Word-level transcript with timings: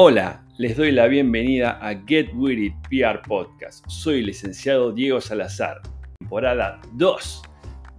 Hola, 0.00 0.44
les 0.58 0.76
doy 0.76 0.92
la 0.92 1.08
bienvenida 1.08 1.76
a 1.82 1.92
Get 2.06 2.30
With 2.32 2.56
It 2.56 2.74
PR 2.88 3.20
Podcast. 3.20 3.84
Soy 3.88 4.20
el 4.20 4.26
licenciado 4.26 4.92
Diego 4.92 5.20
Salazar, 5.20 5.82
temporada 6.20 6.80
2 6.92 7.42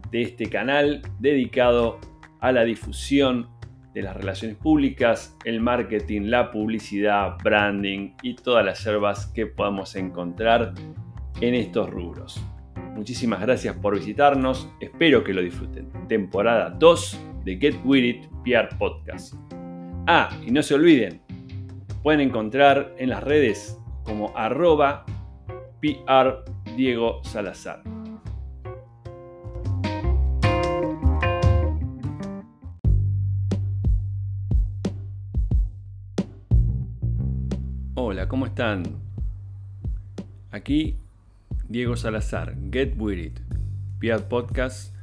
de 0.10 0.22
este 0.22 0.50
canal 0.50 1.02
dedicado 1.20 2.00
a 2.40 2.54
la 2.54 2.64
difusión 2.64 3.50
de 3.94 4.04
las 4.04 4.16
relaciones 4.16 4.56
públicas, 4.56 5.36
el 5.44 5.60
marketing, 5.60 6.28
la 6.28 6.52
publicidad, 6.52 7.36
branding 7.44 8.14
y 8.24 8.36
todas 8.36 8.64
las 8.64 8.82
hierbas 8.82 9.28
que 9.34 9.48
podamos 9.48 9.98
encontrar 9.98 10.74
en 11.42 11.54
estos 11.54 11.90
rubros. 11.90 12.42
Muchísimas 12.96 13.42
gracias 13.42 13.76
por 13.76 14.00
visitarnos, 14.00 14.70
espero 14.80 15.22
que 15.22 15.34
lo 15.34 15.42
disfruten. 15.42 15.90
Temporada 16.08 16.70
2 16.70 17.20
de 17.44 17.58
Get 17.58 17.76
With 17.84 18.06
It 18.06 18.26
PR 18.46 18.74
Podcast. 18.78 19.34
Ah, 20.08 20.30
y 20.48 20.52
no 20.52 20.64
se 20.64 20.76
olviden, 20.76 21.22
pueden 22.04 22.22
encontrar 22.22 22.96
en 22.98 23.10
las 23.10 23.24
redes 23.24 23.78
como 24.04 24.36
arroba 24.36 25.06
PR 25.82 26.44
Diego 26.76 27.22
Salazar. 27.24 27.84
Hola, 37.96 38.28
¿cómo 38.28 38.46
están? 38.46 38.84
Aquí 40.52 40.96
Diego 41.68 41.96
Salazar, 41.96 42.56
Get 42.72 42.96
With 42.98 43.20
It, 43.20 43.40
PR 44.00 44.24
Podcast, 44.24 44.96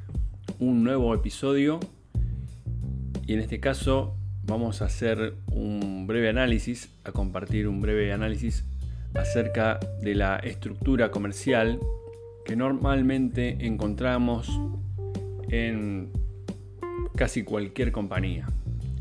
un 0.59 0.83
nuevo 0.83 1.15
episodio 1.15 1.79
y 3.27 3.35
en 3.35 3.41
este 3.41 3.61
caso 3.61 4.17
vamos 4.47 4.81
a 4.81 4.87
hacer 4.87 5.35
un 5.53 6.07
breve 6.07 6.29
análisis, 6.29 6.91
a 7.05 7.13
compartir 7.13 7.69
un 7.69 7.81
breve 7.81 8.13
análisis 8.13 8.65
acerca 9.15 9.79
de 10.01 10.15
la 10.15 10.37
estructura 10.37 11.11
comercial 11.11 11.81
que 12.45 12.55
normalmente 12.55 13.67
encontramos 13.67 14.49
en 15.49 16.11
casi 17.17 17.43
cualquier 17.43 17.93
compañía, 17.93 18.47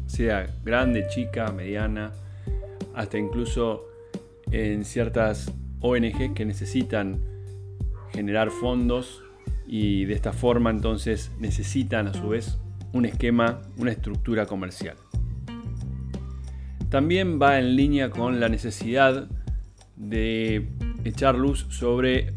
sea 0.07 0.47
grande, 0.63 1.07
chica, 1.07 1.51
mediana, 1.51 2.11
hasta 2.95 3.17
incluso 3.17 3.87
en 4.51 4.85
ciertas 4.85 5.51
ONG 5.81 6.33
que 6.33 6.45
necesitan 6.45 7.21
generar 8.13 8.49
fondos 8.49 9.23
y 9.67 10.05
de 10.05 10.13
esta 10.13 10.33
forma 10.33 10.69
entonces 10.69 11.31
necesitan 11.39 12.07
a 12.07 12.13
su 12.13 12.29
vez 12.29 12.57
un 12.93 13.05
esquema, 13.05 13.61
una 13.77 13.91
estructura 13.91 14.45
comercial. 14.45 14.95
También 16.89 17.41
va 17.41 17.59
en 17.59 17.75
línea 17.75 18.09
con 18.09 18.39
la 18.39 18.49
necesidad 18.49 19.27
de 19.95 20.67
echar 21.03 21.35
luz 21.35 21.65
sobre 21.69 22.33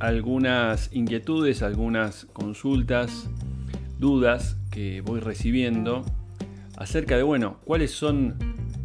algunas 0.00 0.90
inquietudes, 0.92 1.62
algunas 1.62 2.26
consultas, 2.26 3.28
dudas 3.98 4.56
que 4.70 5.00
voy 5.00 5.20
recibiendo 5.20 6.04
acerca 6.76 7.16
de, 7.16 7.22
bueno, 7.22 7.58
cuáles 7.64 7.90
son 7.90 8.36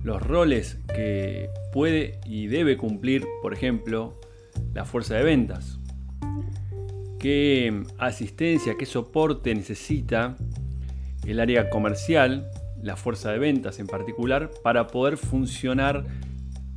los 0.03 0.21
roles 0.21 0.79
que 0.93 1.49
puede 1.71 2.19
y 2.25 2.47
debe 2.47 2.77
cumplir, 2.77 3.25
por 3.41 3.53
ejemplo, 3.53 4.19
la 4.73 4.85
fuerza 4.85 5.15
de 5.15 5.23
ventas. 5.23 5.79
¿Qué 7.19 7.83
asistencia, 7.99 8.75
qué 8.77 8.85
soporte 8.85 9.53
necesita 9.55 10.35
el 11.25 11.39
área 11.39 11.69
comercial 11.69 12.49
la 12.83 12.95
fuerza 12.97 13.31
de 13.31 13.39
ventas 13.39 13.79
en 13.79 13.87
particular, 13.87 14.51
para 14.61 14.87
poder 14.87 15.17
funcionar 15.17 16.05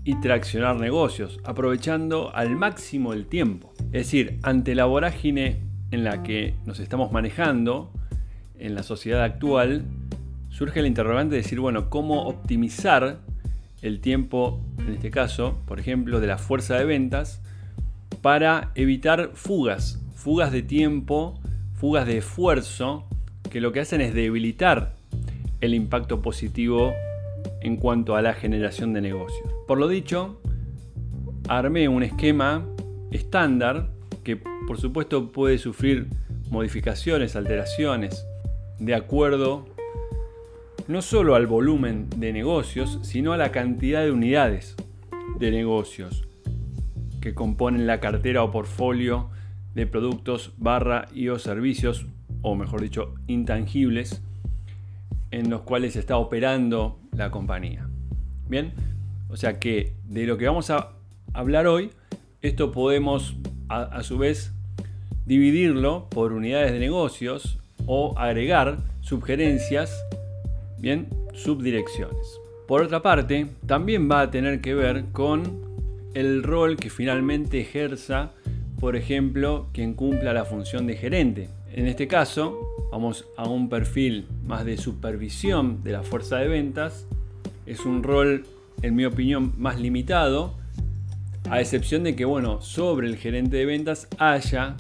y 0.05 0.15
traccionar 0.21 0.77
negocios, 0.77 1.41
aprovechando 1.45 2.35
al 2.35 2.55
máximo 2.55 3.13
el 3.13 3.27
tiempo. 3.27 3.73
Es 3.87 4.07
decir, 4.07 4.39
ante 4.43 4.77
la 4.77 4.85
vorágine 4.85 5.61
en 5.91 6.05
la 6.05 6.23
que 6.23 6.55
nos 6.65 6.79
estamos 6.79 7.11
manejando 7.11 7.93
en 8.57 8.75
la 8.77 8.85
sociedad 8.85 9.25
actual, 9.25 9.85
surge 10.49 10.81
el 10.81 10.87
interrogante 10.87 11.35
de 11.35 11.43
decir, 11.43 11.59
bueno, 11.59 11.91
¿cómo 11.91 12.27
optimizar 12.29 13.19
el 13.83 14.01
tiempo, 14.01 14.65
en 14.79 14.95
este 14.95 15.11
caso, 15.11 15.59
por 15.67 15.81
ejemplo, 15.81 16.21
de 16.21 16.29
la 16.29 16.39
fuerza 16.39 16.77
de 16.77 16.85
ventas, 16.85 17.43
para 18.23 18.71
evitar 18.75 19.33
fugas, 19.35 20.01
fugas 20.15 20.53
de 20.53 20.63
tiempo, 20.63 21.39
fugas 21.75 22.07
de 22.07 22.19
esfuerzo, 22.19 23.07
que 23.51 23.61
lo 23.61 23.73
que 23.73 23.81
hacen 23.81 24.01
es 24.01 24.15
debilitar 24.15 24.95
el 25.61 25.75
impacto 25.75 26.23
positivo 26.23 26.93
en 27.61 27.77
cuanto 27.77 28.17
a 28.17 28.23
la 28.23 28.35
generación 28.35 28.93
de 28.93 29.01
negocios. 29.01 29.49
Por 29.67 29.79
lo 29.79 29.89
dicho, 29.89 30.41
armé 31.49 31.89
un 31.89 32.03
esquema 32.03 32.67
estándar 33.11 33.89
que 34.25 34.37
por 34.37 34.79
supuesto 34.81 35.31
puede 35.33 35.59
sufrir 35.59 36.09
modificaciones, 36.51 37.37
alteraciones, 37.37 38.27
de 38.79 38.95
acuerdo 38.95 39.67
no 40.89 41.03
solo 41.03 41.35
al 41.35 41.47
volumen 41.47 42.09
de 42.17 42.33
negocios, 42.33 43.01
sino 43.03 43.33
a 43.33 43.37
la 43.37 43.51
cantidad 43.51 44.05
de 44.05 44.13
unidades 44.13 44.77
de 45.39 45.51
negocios 45.51 46.29
que 47.21 47.35
componen 47.35 47.87
la 47.87 47.99
cartera 47.99 48.45
o 48.45 48.53
portfolio 48.53 49.31
de 49.75 49.87
productos 49.87 50.53
barra 50.59 51.09
y 51.13 51.29
o 51.29 51.39
servicios, 51.39 52.07
o 52.41 52.55
mejor 52.55 52.83
dicho, 52.83 53.15
intangibles, 53.27 54.23
en 55.31 55.51
los 55.51 55.63
cuales 55.63 55.97
está 55.97 56.17
operando 56.17 56.99
la 57.13 57.31
compañía. 57.31 57.89
Bien, 58.49 58.73
o 59.29 59.37
sea 59.37 59.59
que 59.59 59.95
de 60.05 60.27
lo 60.27 60.39
que 60.39 60.47
vamos 60.47 60.71
a 60.71 60.93
hablar 61.33 61.67
hoy, 61.67 61.91
esto 62.43 62.73
podemos 62.73 63.37
a, 63.69 64.03
su 64.03 64.19
vez 64.19 64.53
dividirlo 65.25 66.09
por 66.09 66.33
unidades 66.33 66.73
de 66.73 66.79
negocios 66.79 67.59
o 67.87 68.17
agregar 68.17 68.79
sugerencias, 69.01 70.05
bien, 70.79 71.09
subdirecciones. 71.35 72.41
Por 72.69 72.83
otra 72.83 73.03
parte, 73.03 73.47
también 73.67 74.11
va 74.11 74.23
a 74.23 74.31
tener 74.31 74.61
que 74.61 74.75
ver 74.75 75.07
con 75.13 75.67
el 76.15 76.43
rol 76.43 76.77
que 76.77 76.91
finalmente 76.91 77.61
ejerza, 77.61 78.33
por 78.81 78.97
ejemplo, 78.97 79.69
quien 79.73 79.95
cumpla 79.95 80.33
la 80.33 80.45
función 80.45 80.87
de 80.87 80.97
gerente. 80.97 81.49
En 81.73 81.87
este 81.87 82.09
caso, 82.09 82.66
vamos 82.97 83.27
a 83.37 83.47
un 83.47 83.69
perfil 83.69 84.27
más 84.47 84.65
de 84.65 84.79
supervisión 84.79 85.85
de 85.85 85.93
la 85.93 86.03
fuerza 86.03 86.39
de 86.39 86.49
ventas. 86.49 87.07
Es 87.67 87.81
un 87.81 88.03
rol, 88.03 88.47
en 88.81 88.95
mi 88.95 89.05
opinión, 89.05 89.53
más 89.59 89.79
limitado, 89.79 90.55
a 91.51 91.61
excepción 91.61 92.05
de 92.05 92.17
que, 92.17 92.25
bueno, 92.25 92.63
sobre 92.63 93.07
el 93.07 93.19
gerente 93.19 93.59
de 93.59 93.67
ventas 93.67 94.09
haya 94.17 94.79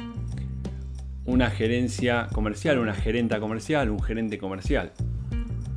una 1.26 1.50
gerencia 1.50 2.28
comercial, 2.32 2.78
una 2.78 2.94
gerenta 2.94 3.38
comercial, 3.38 3.90
un 3.90 4.02
gerente 4.02 4.38
comercial, 4.38 4.92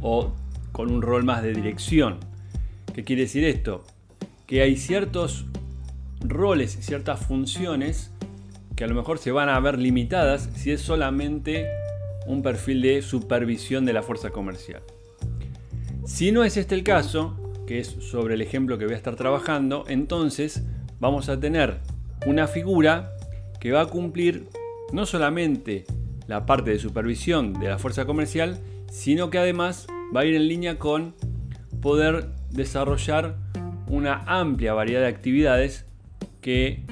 o 0.01 0.31
con 0.71 0.93
un 0.93 1.01
rol 1.01 1.25
más 1.25 1.43
de 1.43 1.53
dirección. 1.53 2.19
¿Qué 2.93 3.03
quiere 3.03 3.23
decir 3.23 3.43
esto? 3.43 3.83
Que 4.47 4.61
hay 4.61 4.77
ciertos 4.77 5.45
roles 6.21 6.77
ciertas 6.79 7.19
funciones 7.19 8.11
que 8.77 8.85
a 8.85 8.87
lo 8.87 8.95
mejor 8.95 9.17
se 9.17 9.33
van 9.33 9.49
a 9.49 9.59
ver 9.59 9.77
limitadas 9.77 10.49
si 10.55 10.71
es 10.71 10.81
solamente 10.81 11.67
un 12.27 12.41
perfil 12.41 12.81
de 12.81 13.01
supervisión 13.01 13.85
de 13.85 13.93
la 13.93 14.03
fuerza 14.03 14.29
comercial. 14.29 14.81
Si 16.05 16.31
no 16.31 16.43
es 16.43 16.57
este 16.57 16.75
el 16.75 16.83
caso, 16.83 17.35
que 17.67 17.79
es 17.79 17.87
sobre 17.87 18.33
el 18.33 18.41
ejemplo 18.41 18.77
que 18.77 18.85
voy 18.85 18.93
a 18.93 18.97
estar 18.97 19.15
trabajando, 19.15 19.85
entonces 19.87 20.63
vamos 20.99 21.29
a 21.29 21.39
tener 21.39 21.79
una 22.25 22.47
figura 22.47 23.11
que 23.59 23.71
va 23.71 23.81
a 23.81 23.85
cumplir 23.85 24.47
no 24.91 25.05
solamente 25.05 25.85
la 26.27 26.45
parte 26.45 26.71
de 26.71 26.79
supervisión 26.79 27.53
de 27.53 27.69
la 27.69 27.79
fuerza 27.79 28.05
comercial, 28.05 28.59
sino 28.91 29.29
que 29.29 29.37
además 29.37 29.87
va 30.15 30.21
a 30.21 30.25
ir 30.25 30.35
en 30.35 30.47
línea 30.47 30.79
con 30.79 31.13
poder 31.81 32.29
desarrollar 32.49 33.35
una 33.87 34.23
amplia 34.25 34.73
variedad 34.73 35.01
de 35.01 35.07
actividades 35.07 35.85
que 36.41 36.83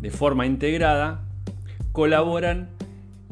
de 0.00 0.10
forma 0.10 0.46
integrada 0.46 1.24
colaboran 1.92 2.68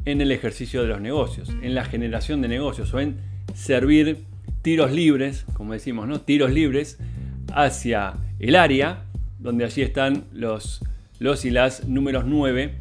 en 0.06 0.20
el 0.20 0.32
ejercicio 0.32 0.82
de 0.82 0.88
los 0.88 1.00
negocios, 1.00 1.50
en 1.62 1.74
la 1.74 1.84
generación 1.84 2.40
de 2.40 2.48
negocios 2.48 2.94
o 2.94 3.00
en 3.00 3.16
servir 3.54 4.24
tiros 4.62 4.92
libres, 4.92 5.44
como 5.52 5.72
decimos, 5.72 6.08
¿no? 6.08 6.20
Tiros 6.20 6.52
libres 6.52 6.98
hacia 7.52 8.14
el 8.38 8.56
área 8.56 9.04
donde 9.38 9.64
allí 9.64 9.82
están 9.82 10.24
los, 10.32 10.80
los 11.18 11.44
y 11.44 11.50
las 11.50 11.86
números 11.86 12.24
9, 12.26 12.74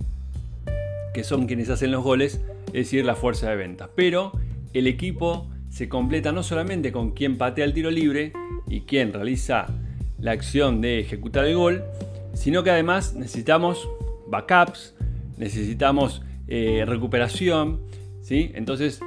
que 1.13 1.23
son 1.23 1.47
quienes 1.47 1.69
hacen 1.69 1.91
los 1.91 2.03
goles, 2.03 2.41
es 2.67 2.73
decir, 2.73 3.03
la 3.05 3.15
fuerza 3.15 3.49
de 3.49 3.55
venta. 3.55 3.89
Pero 3.95 4.31
el 4.73 4.87
equipo 4.87 5.49
se 5.69 5.89
completa 5.89 6.31
no 6.31 6.43
solamente 6.43 6.91
con 6.91 7.11
quien 7.11 7.37
patea 7.37 7.65
el 7.65 7.73
tiro 7.73 7.89
libre 7.91 8.33
y 8.67 8.81
quien 8.81 9.13
realiza 9.13 9.67
la 10.19 10.31
acción 10.31 10.81
de 10.81 10.99
ejecutar 10.99 11.45
el 11.45 11.55
gol, 11.55 11.83
sino 12.33 12.63
que 12.63 12.71
además 12.71 13.15
necesitamos 13.15 13.87
backups, 14.27 14.95
necesitamos 15.37 16.21
eh, 16.47 16.83
recuperación. 16.85 17.81
¿sí? 18.21 18.51
Entonces, 18.55 18.99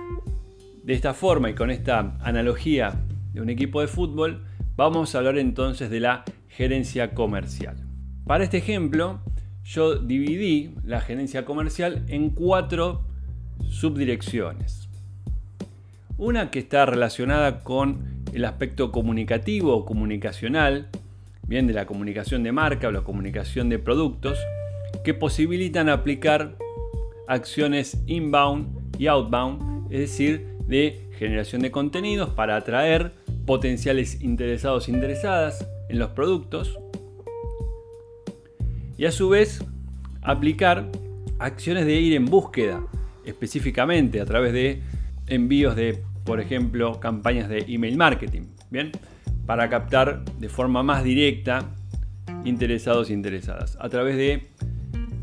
de 0.82 0.92
esta 0.92 1.14
forma 1.14 1.50
y 1.50 1.54
con 1.54 1.70
esta 1.70 2.16
analogía 2.20 3.04
de 3.32 3.40
un 3.40 3.50
equipo 3.50 3.80
de 3.80 3.86
fútbol, 3.86 4.44
Vamos 4.78 5.12
a 5.12 5.18
hablar 5.18 5.38
entonces 5.38 5.90
de 5.90 5.98
la 5.98 6.22
gerencia 6.46 7.12
comercial. 7.12 7.74
Para 8.24 8.44
este 8.44 8.58
ejemplo, 8.58 9.18
yo 9.64 9.96
dividí 9.96 10.76
la 10.84 11.00
gerencia 11.00 11.44
comercial 11.44 12.04
en 12.06 12.30
cuatro 12.30 13.02
subdirecciones. 13.68 14.88
Una 16.16 16.52
que 16.52 16.60
está 16.60 16.86
relacionada 16.86 17.64
con 17.64 18.22
el 18.32 18.44
aspecto 18.44 18.92
comunicativo 18.92 19.74
o 19.74 19.84
comunicacional, 19.84 20.86
bien 21.48 21.66
de 21.66 21.72
la 21.72 21.86
comunicación 21.86 22.44
de 22.44 22.52
marca 22.52 22.86
o 22.86 22.92
la 22.92 23.02
comunicación 23.02 23.68
de 23.70 23.80
productos, 23.80 24.38
que 25.02 25.12
posibilitan 25.12 25.88
aplicar 25.88 26.54
acciones 27.28 27.98
inbound 28.06 28.96
y 28.98 29.06
outbound, 29.06 29.92
es 29.92 30.00
decir, 30.00 30.48
de 30.66 31.08
generación 31.18 31.62
de 31.62 31.70
contenidos 31.70 32.30
para 32.30 32.56
atraer 32.56 33.12
potenciales 33.46 34.20
interesados 34.20 34.88
e 34.88 34.92
interesadas 34.92 35.66
en 35.88 35.98
los 35.98 36.10
productos 36.10 36.78
y 38.96 39.04
a 39.04 39.12
su 39.12 39.28
vez 39.28 39.64
aplicar 40.22 40.90
acciones 41.38 41.86
de 41.86 41.94
ir 41.94 42.14
en 42.14 42.26
búsqueda 42.26 42.84
específicamente 43.24 44.20
a 44.20 44.26
través 44.26 44.52
de 44.52 44.82
envíos 45.26 45.76
de, 45.76 46.02
por 46.24 46.40
ejemplo, 46.40 46.98
campañas 46.98 47.48
de 47.48 47.64
email 47.68 47.96
marketing, 47.96 48.42
¿bien? 48.70 48.90
Para 49.46 49.68
captar 49.68 50.24
de 50.38 50.48
forma 50.48 50.82
más 50.82 51.04
directa 51.04 51.74
interesados 52.44 53.10
e 53.10 53.12
interesadas 53.12 53.76
a 53.80 53.88
través 53.88 54.16
de 54.16 54.48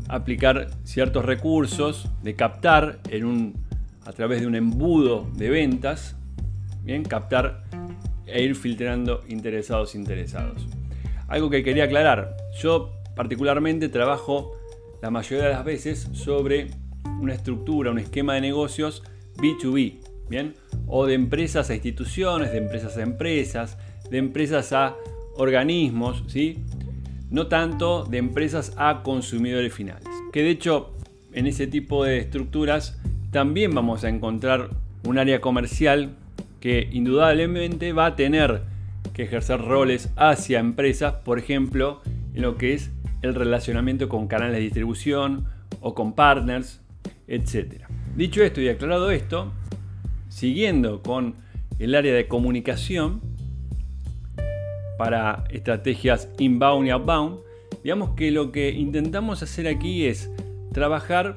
aplicar 0.08 0.68
ciertos 0.84 1.24
recursos 1.24 2.08
de 2.22 2.34
captar 2.34 2.98
en 3.08 3.24
un 3.24 3.66
a 4.06 4.12
través 4.12 4.40
de 4.40 4.46
un 4.46 4.54
embudo 4.54 5.28
de 5.34 5.50
ventas, 5.50 6.14
bien, 6.84 7.02
captar 7.02 7.64
e 8.24 8.42
ir 8.42 8.54
filtrando 8.54 9.22
interesados 9.28 9.94
interesados. 9.94 10.66
Algo 11.26 11.50
que 11.50 11.64
quería 11.64 11.84
aclarar, 11.84 12.36
yo 12.60 12.92
particularmente 13.16 13.88
trabajo 13.88 14.52
la 15.02 15.10
mayoría 15.10 15.46
de 15.46 15.52
las 15.52 15.64
veces 15.64 16.08
sobre 16.12 16.68
una 17.20 17.34
estructura, 17.34 17.90
un 17.90 17.98
esquema 17.98 18.34
de 18.34 18.42
negocios 18.42 19.02
B2B, 19.38 19.98
¿bien? 20.28 20.54
O 20.86 21.06
de 21.06 21.14
empresas 21.14 21.68
a 21.70 21.74
instituciones, 21.74 22.52
de 22.52 22.58
empresas 22.58 22.96
a 22.96 23.02
empresas, 23.02 23.76
de 24.08 24.18
empresas 24.18 24.72
a 24.72 24.94
organismos, 25.36 26.22
¿sí? 26.28 26.64
No 27.30 27.48
tanto 27.48 28.04
de 28.04 28.18
empresas 28.18 28.72
a 28.76 29.02
consumidores 29.02 29.72
finales. 29.72 30.08
Que 30.32 30.42
de 30.42 30.50
hecho, 30.50 30.94
en 31.32 31.46
ese 31.46 31.66
tipo 31.66 32.04
de 32.04 32.18
estructuras 32.18 32.98
también 33.30 33.74
vamos 33.74 34.04
a 34.04 34.08
encontrar 34.08 34.70
un 35.04 35.18
área 35.18 35.40
comercial 35.40 36.14
que 36.60 36.88
indudablemente 36.92 37.92
va 37.92 38.06
a 38.06 38.16
tener 38.16 38.62
que 39.12 39.24
ejercer 39.24 39.60
roles 39.60 40.10
hacia 40.16 40.58
empresas, 40.58 41.14
por 41.14 41.38
ejemplo, 41.38 42.00
en 42.34 42.42
lo 42.42 42.56
que 42.56 42.74
es 42.74 42.90
el 43.22 43.34
relacionamiento 43.34 44.08
con 44.08 44.28
canales 44.28 44.56
de 44.56 44.62
distribución 44.62 45.46
o 45.80 45.94
con 45.94 46.14
partners, 46.14 46.80
etc. 47.28 47.84
Dicho 48.14 48.42
esto 48.42 48.60
y 48.60 48.68
aclarado 48.68 49.10
esto, 49.10 49.52
siguiendo 50.28 51.02
con 51.02 51.34
el 51.78 51.94
área 51.94 52.14
de 52.14 52.28
comunicación 52.28 53.20
para 54.98 55.44
estrategias 55.50 56.28
inbound 56.38 56.86
y 56.86 56.90
outbound, 56.90 57.38
digamos 57.82 58.10
que 58.10 58.30
lo 58.30 58.52
que 58.52 58.70
intentamos 58.70 59.42
hacer 59.42 59.68
aquí 59.68 60.06
es 60.06 60.30
trabajar 60.72 61.36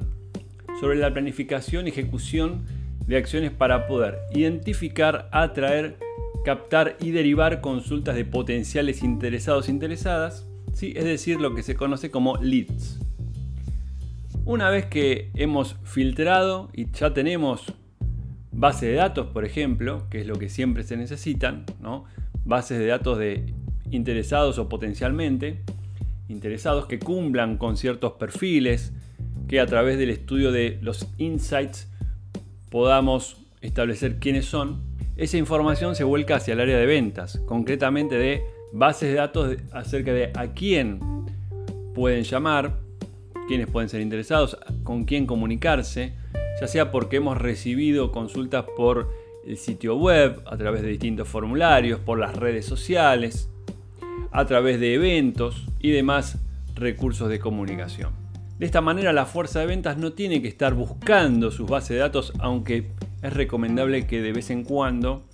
sobre 0.80 0.98
la 0.98 1.12
planificación 1.12 1.88
y 1.88 1.90
ejecución 1.90 2.66
de 3.06 3.18
acciones 3.18 3.52
para 3.52 3.88
poder 3.88 4.20
identificar, 4.34 5.30
atraer, 5.32 5.98
captar 6.46 6.96
y 7.00 7.12
derivar 7.12 7.60
consultas 7.60 8.16
de 8.16 8.26
potenciales 8.26 9.04
interesados 9.04 9.68
e 9.68 9.72
interesadas, 9.72 10.46
¿sí? 10.74 10.94
es 10.96 11.06
decir, 11.06 11.40
lo 11.40 11.56
que 11.56 11.64
se 11.64 11.76
conoce 11.76 12.12
como 12.12 12.38
leads. 12.38 13.00
Una 14.46 14.70
vez 14.70 14.86
que 14.86 15.32
hemos 15.36 15.76
filtrado 15.84 16.70
y 16.74 16.90
ya 16.92 17.14
tenemos 17.14 17.74
base 18.52 18.88
de 18.88 18.94
datos, 18.94 19.28
por 19.28 19.46
ejemplo, 19.46 20.08
que 20.10 20.22
es 20.22 20.28
lo 20.28 20.38
que 20.38 20.50
siempre 20.50 20.84
se 20.84 20.98
necesitan, 20.98 21.66
¿no? 21.82 22.06
Bases 22.46 22.80
de 22.80 22.88
datos 22.88 23.18
de 23.18 23.54
interesados 23.92 24.58
o 24.60 24.70
potencialmente 24.70 25.62
interesados 26.30 26.86
que 26.86 27.00
cumplan 27.00 27.58
con 27.58 27.76
ciertos 27.76 28.14
perfiles, 28.14 28.94
que 29.48 29.60
a 29.60 29.66
través 29.66 29.98
del 29.98 30.12
estudio 30.12 30.52
de 30.52 30.78
los 30.82 31.08
insights 31.18 31.92
podamos 32.70 33.38
establecer 33.62 34.20
quiénes 34.20 34.46
son, 34.46 34.82
esa 35.18 35.38
información 35.38 35.96
se 35.96 36.04
vuelca 36.04 36.36
hacia 36.36 36.54
el 36.54 36.62
área 36.62 36.78
de 36.78 36.86
ventas, 36.86 37.42
concretamente 37.46 38.16
de 38.16 38.44
bases 38.72 39.10
de 39.10 39.16
datos 39.16 39.58
acerca 39.74 40.14
de 40.14 40.32
a 40.36 40.54
quién 40.54 41.00
pueden 41.96 42.24
llamar, 42.24 42.78
quiénes 43.48 43.68
pueden 43.68 43.90
ser 43.90 44.02
interesados, 44.02 44.58
con 44.84 45.06
quién 45.06 45.26
comunicarse, 45.26 46.14
ya 46.62 46.68
sea 46.68 46.92
porque 46.92 47.18
hemos 47.18 47.38
recibido 47.38 48.12
consultas 48.12 48.66
por 48.78 49.10
el 49.50 49.58
sitio 49.58 49.96
web, 49.96 50.44
a 50.46 50.56
través 50.58 50.84
de 50.84 50.90
distintos 50.90 51.28
formularios, 51.28 52.00
por 52.00 52.20
las 52.20 52.36
redes 52.36 52.68
sociales, 52.68 53.50
a 54.32 54.46
través 54.46 54.80
de 54.80 54.94
eventos 54.94 55.66
y 55.80 55.90
demás 55.90 56.38
recursos 56.76 57.30
de 57.30 57.40
comunicación. 57.40 58.14
De 58.60 58.68
esta 58.68 58.82
manera 58.82 59.12
la 59.12 59.26
fuerza 59.26 59.60
de 59.60 59.66
ventas 59.66 59.98
no 59.98 60.14
tiene 60.14 60.44
que 60.44 60.48
estar 60.48 60.76
buscando 60.76 61.50
sus 61.50 61.68
bases 61.68 61.90
de 61.90 61.98
datos, 61.98 62.32
aunque 62.38 62.92
es 63.24 63.34
recomendable 63.34 64.06
que 64.06 64.22
de 64.22 64.34
vez 64.34 64.52
en 64.52 64.64
cuando 64.64 65.26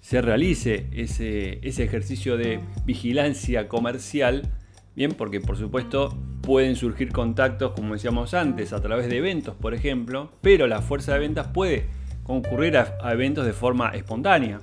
se 0.00 0.22
realice 0.22 0.86
ese, 0.92 1.58
ese 1.66 1.82
ejercicio 1.82 2.36
de 2.36 2.60
vigilancia 2.84 3.66
comercial, 3.66 4.52
bien, 4.94 5.14
porque 5.14 5.40
por 5.40 5.56
supuesto 5.56 6.16
pueden 6.42 6.76
surgir 6.76 7.10
contactos, 7.10 7.72
como 7.72 7.94
decíamos 7.94 8.34
antes, 8.34 8.72
a 8.72 8.80
través 8.80 9.08
de 9.08 9.16
eventos, 9.16 9.56
por 9.56 9.74
ejemplo, 9.74 10.30
pero 10.42 10.68
la 10.68 10.80
fuerza 10.80 11.14
de 11.14 11.18
ventas 11.18 11.48
puede 11.48 11.86
concurrir 12.28 12.76
a, 12.76 13.10
eventos 13.10 13.46
de 13.46 13.54
forma 13.54 13.88
espontánea, 13.88 14.60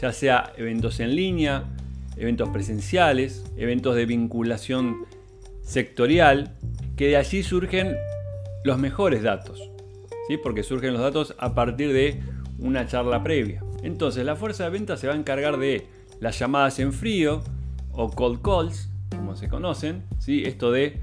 ya 0.00 0.12
sea 0.14 0.54
eventos 0.56 0.98
en 0.98 1.14
línea, 1.14 1.64
eventos 2.16 2.48
presenciales, 2.48 3.44
eventos 3.58 3.94
de 3.94 4.06
vinculación 4.06 5.04
sectorial, 5.60 6.56
que 6.96 7.08
de 7.08 7.18
allí 7.18 7.42
surgen 7.42 7.96
los 8.64 8.78
mejores 8.78 9.22
datos, 9.22 9.70
¿sí? 10.26 10.38
porque 10.38 10.62
surgen 10.62 10.94
los 10.94 11.02
datos 11.02 11.34
a 11.38 11.54
partir 11.54 11.92
de 11.92 12.22
una 12.58 12.86
charla 12.86 13.22
previa. 13.22 13.62
Entonces 13.82 14.24
la 14.24 14.34
fuerza 14.34 14.64
de 14.64 14.70
venta 14.70 14.96
se 14.96 15.06
va 15.06 15.12
a 15.12 15.16
encargar 15.16 15.58
de 15.58 15.86
las 16.18 16.38
llamadas 16.38 16.78
en 16.78 16.94
frío 16.94 17.42
o 17.92 18.10
cold 18.10 18.40
calls, 18.40 18.88
como 19.10 19.36
se 19.36 19.50
conocen, 19.50 20.02
¿sí? 20.18 20.44
esto 20.46 20.72
de 20.72 21.02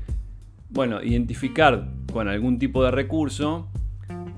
bueno, 0.70 1.04
identificar 1.04 1.88
con 2.12 2.28
algún 2.28 2.58
tipo 2.58 2.84
de 2.84 2.90
recurso 2.90 3.70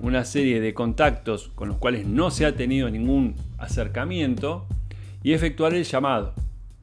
una 0.05 0.23
serie 0.23 0.61
de 0.61 0.73
contactos 0.75 1.49
con 1.55 1.67
los 1.67 1.77
cuales 1.77 2.05
no 2.05 2.29
se 2.29 2.45
ha 2.45 2.55
tenido 2.55 2.89
ningún 2.91 3.33
acercamiento 3.57 4.67
y 5.23 5.33
efectuar 5.33 5.73
el 5.73 5.83
llamado, 5.83 6.33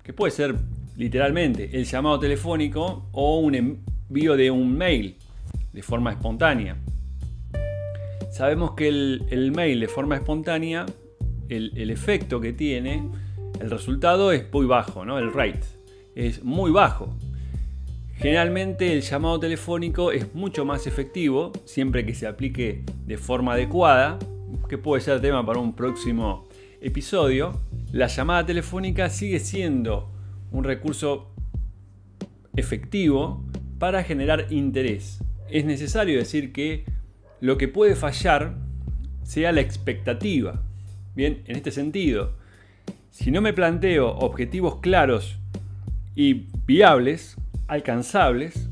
que 0.03 0.13
puede 0.13 0.33
ser 0.33 0.57
literalmente 0.97 1.71
el 1.73 1.85
llamado 1.85 2.19
telefónico 2.19 3.09
o 3.13 3.39
un 3.39 3.55
envío 3.55 4.37
de 4.37 4.51
un 4.51 4.77
mail 4.77 5.17
de 5.73 5.83
forma 5.83 6.11
espontánea. 6.11 6.77
Sabemos 8.33 8.73
que 8.73 8.89
el, 8.89 9.53
mail 9.55 9.79
de 9.79 9.89
forma 9.89 10.17
espontánea, 10.17 10.85
el, 11.49 11.91
efecto 11.91 12.41
que 12.41 12.53
tiene, 12.53 13.09
el 13.61 13.71
resultado 13.71 14.33
es 14.33 14.53
muy 14.53 14.67
bajo, 14.67 15.05
¿no? 15.05 15.19
el 15.19 15.33
rate 15.33 15.61
es 16.17 16.43
muy 16.43 16.73
bajo. 16.73 17.15
Generalmente 18.23 18.93
el 18.93 19.01
llamado 19.03 19.41
telefónico 19.41 20.13
es 20.13 20.33
mucho 20.33 20.65
más 20.65 20.87
efectivo 20.87 21.51
siempre 21.65 22.07
que 22.07 22.15
se 22.15 22.29
aplique 22.29 22.85
de 23.05 23.19
forma 23.19 23.55
adecuada, 23.55 24.21
que 24.69 24.79
puede 24.79 25.03
ser 25.03 25.21
tema 25.21 25.45
para 25.45 25.59
un 25.59 25.75
próximo 25.75 26.47
episodio. 26.81 27.61
La 27.91 28.07
llamada 28.07 28.47
telefónica 28.47 29.11
sigue 29.11 29.41
siendo 29.41 30.09
un 30.53 30.63
recurso 30.63 31.35
efectivo 32.55 33.45
para 33.81 34.05
generar 34.05 34.47
interés. 34.53 35.19
Es 35.51 35.65
necesario 35.65 36.17
decir 36.17 36.53
que 36.53 36.85
lo 37.41 37.59
que 37.59 37.67
puede 37.67 37.97
fallar 37.97 38.55
sea 39.25 39.51
la 39.51 39.63
expectativa. 39.63 40.63
Bien, 41.17 41.43
en 41.49 41.57
este 41.57 41.73
sentido, 41.73 42.37
si 43.11 43.33
no 43.33 43.41
me 43.41 43.53
planteo 43.53 44.11
objetivos 44.11 44.77
claros 44.77 45.41
y 46.15 46.47
viables, 46.67 47.37
alcanzables, 47.73 48.69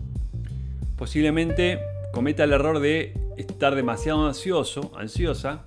posiblemente 0.97 1.81
cometa 2.13 2.45
el 2.45 2.53
error 2.53 2.81
de 2.81 3.15
estar 3.39 3.75
demasiado 3.75 4.27
ansioso, 4.27 4.93
ansiosa 4.95 5.65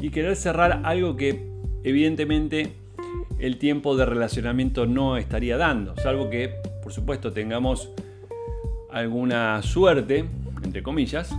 y 0.00 0.10
querer 0.10 0.34
cerrar 0.34 0.82
algo 0.84 1.16
que 1.16 1.48
evidentemente 1.84 2.72
el 3.38 3.58
tiempo 3.58 3.96
de 3.96 4.04
relacionamiento 4.04 4.86
no 4.86 5.16
estaría 5.16 5.56
dando, 5.56 5.94
salvo 5.96 6.28
que, 6.28 6.56
por 6.82 6.92
supuesto, 6.92 7.32
tengamos 7.32 7.88
alguna 8.90 9.62
suerte, 9.62 10.24
entre 10.64 10.82
comillas, 10.82 11.32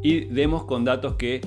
y 0.00 0.26
demos 0.26 0.62
con 0.62 0.84
datos 0.84 1.16
que 1.16 1.40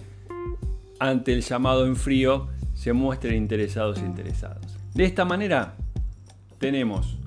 ante 1.00 1.32
el 1.32 1.42
llamado 1.42 1.86
en 1.86 1.96
frío 1.96 2.50
se 2.74 2.92
muestren 2.92 3.36
interesados 3.36 4.00
e 4.00 4.06
interesados. 4.06 4.78
De 4.94 5.06
esta 5.06 5.24
manera, 5.24 5.76
tenemos 6.60 7.18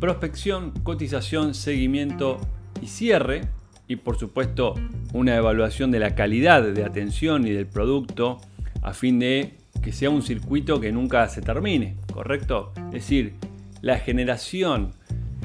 prospección, 0.00 0.72
cotización, 0.82 1.54
seguimiento 1.54 2.40
y 2.82 2.86
cierre. 2.86 3.42
Y 3.86 3.96
por 3.96 4.18
supuesto 4.18 4.74
una 5.12 5.36
evaluación 5.36 5.90
de 5.90 5.98
la 5.98 6.14
calidad 6.14 6.62
de 6.62 6.84
atención 6.84 7.46
y 7.46 7.50
del 7.50 7.66
producto 7.66 8.40
a 8.82 8.94
fin 8.94 9.18
de 9.18 9.54
que 9.82 9.92
sea 9.92 10.10
un 10.10 10.22
circuito 10.22 10.80
que 10.80 10.92
nunca 10.92 11.28
se 11.28 11.42
termine, 11.42 11.96
¿correcto? 12.12 12.72
Es 12.86 12.92
decir, 12.92 13.34
la 13.82 13.98
generación 13.98 14.92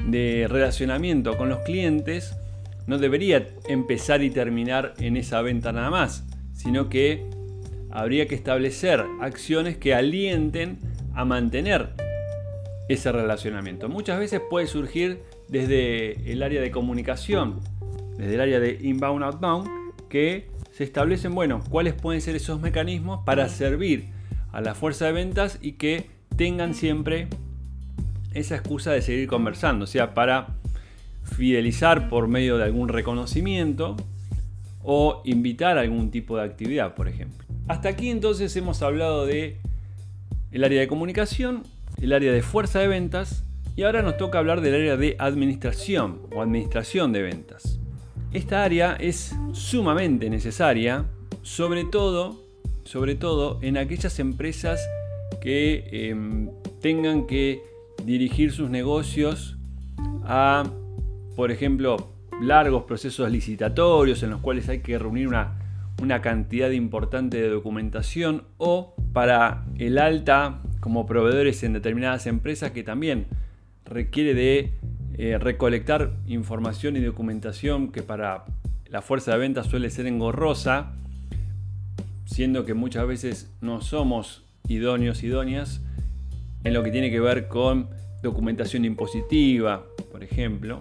de 0.08 0.46
relacionamiento 0.48 1.36
con 1.36 1.48
los 1.48 1.60
clientes 1.60 2.36
no 2.86 2.98
debería 2.98 3.48
empezar 3.68 4.22
y 4.22 4.30
terminar 4.30 4.94
en 4.98 5.16
esa 5.16 5.42
venta 5.42 5.72
nada 5.72 5.90
más, 5.90 6.24
sino 6.52 6.88
que 6.88 7.28
habría 7.90 8.28
que 8.28 8.36
establecer 8.36 9.04
acciones 9.20 9.76
que 9.76 9.94
alienten 9.94 10.78
a 11.14 11.24
mantener 11.24 12.05
ese 12.88 13.12
relacionamiento. 13.12 13.88
Muchas 13.88 14.18
veces 14.18 14.40
puede 14.48 14.66
surgir 14.66 15.22
desde 15.48 16.30
el 16.30 16.42
área 16.42 16.60
de 16.60 16.70
comunicación, 16.70 17.60
desde 18.16 18.34
el 18.34 18.40
área 18.40 18.60
de 18.60 18.78
inbound 18.82 19.24
outbound, 19.24 19.68
que 20.08 20.48
se 20.72 20.84
establecen, 20.84 21.34
bueno, 21.34 21.62
cuáles 21.70 21.94
pueden 21.94 22.20
ser 22.20 22.36
esos 22.36 22.60
mecanismos 22.60 23.20
para 23.24 23.48
servir 23.48 24.08
a 24.52 24.60
la 24.60 24.74
fuerza 24.74 25.06
de 25.06 25.12
ventas 25.12 25.58
y 25.60 25.72
que 25.72 26.10
tengan 26.36 26.74
siempre 26.74 27.28
esa 28.34 28.56
excusa 28.56 28.92
de 28.92 29.02
seguir 29.02 29.28
conversando, 29.28 29.84
o 29.84 29.86
sea, 29.86 30.14
para 30.14 30.48
fidelizar 31.24 32.08
por 32.08 32.28
medio 32.28 32.58
de 32.58 32.64
algún 32.64 32.88
reconocimiento 32.88 33.96
o 34.82 35.22
invitar 35.24 35.78
a 35.78 35.80
algún 35.80 36.10
tipo 36.10 36.36
de 36.36 36.44
actividad, 36.44 36.94
por 36.94 37.08
ejemplo. 37.08 37.44
Hasta 37.66 37.88
aquí 37.88 38.10
entonces 38.10 38.54
hemos 38.56 38.82
hablado 38.82 39.26
de 39.26 39.56
el 40.52 40.62
área 40.62 40.80
de 40.80 40.86
comunicación, 40.86 41.64
el 42.06 42.12
área 42.12 42.32
de 42.32 42.40
fuerza 42.40 42.78
de 42.78 42.86
ventas 42.86 43.42
y 43.74 43.82
ahora 43.82 44.00
nos 44.00 44.16
toca 44.16 44.38
hablar 44.38 44.60
del 44.60 44.76
área 44.76 44.96
de 44.96 45.16
administración 45.18 46.20
o 46.32 46.40
administración 46.40 47.12
de 47.12 47.22
ventas. 47.22 47.80
Esta 48.32 48.62
área 48.62 48.94
es 48.94 49.34
sumamente 49.50 50.30
necesaria, 50.30 51.06
sobre 51.42 51.84
todo, 51.84 52.44
sobre 52.84 53.16
todo 53.16 53.58
en 53.60 53.76
aquellas 53.76 54.20
empresas 54.20 54.80
que 55.40 55.88
em, 55.90 56.48
tengan 56.80 57.26
que 57.26 57.60
dirigir 58.04 58.52
sus 58.52 58.70
negocios 58.70 59.56
a, 60.22 60.62
por 61.34 61.50
ejemplo, 61.50 62.12
largos 62.40 62.84
procesos 62.84 63.28
licitatorios 63.32 64.22
en 64.22 64.30
los 64.30 64.40
cuales 64.40 64.68
hay 64.68 64.78
que 64.78 64.96
reunir 64.96 65.26
una, 65.26 65.58
una 66.00 66.22
cantidad 66.22 66.70
importante 66.70 67.42
de 67.42 67.48
documentación 67.48 68.44
o 68.58 68.94
para 69.12 69.64
el 69.76 69.98
alta 69.98 70.62
como 70.80 71.06
proveedores 71.06 71.62
en 71.62 71.72
determinadas 71.72 72.26
empresas 72.26 72.70
que 72.72 72.82
también 72.82 73.26
requiere 73.84 74.34
de 74.34 74.72
eh, 75.18 75.38
recolectar 75.38 76.12
información 76.26 76.96
y 76.96 77.00
documentación 77.00 77.92
que 77.92 78.02
para 78.02 78.44
la 78.88 79.02
fuerza 79.02 79.32
de 79.32 79.38
ventas 79.38 79.66
suele 79.66 79.90
ser 79.90 80.06
engorrosa, 80.06 80.92
siendo 82.24 82.64
que 82.64 82.74
muchas 82.74 83.06
veces 83.06 83.50
no 83.60 83.80
somos 83.80 84.44
idóneos, 84.68 85.22
idóneas, 85.22 85.80
en 86.64 86.74
lo 86.74 86.82
que 86.82 86.90
tiene 86.90 87.10
que 87.10 87.20
ver 87.20 87.48
con 87.48 87.88
documentación 88.22 88.84
impositiva, 88.84 89.86
por 90.10 90.22
ejemplo. 90.24 90.80